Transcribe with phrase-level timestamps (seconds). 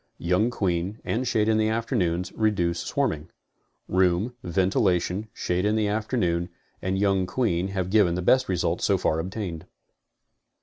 [0.17, 3.29] Young queen, and shade in the afternoons, reduce swarming.
[3.87, 6.49] Room, ventilation, shade in the afternoon,
[6.81, 9.67] and young queen have given the best results so far obtained.